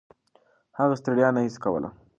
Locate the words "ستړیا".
1.01-1.29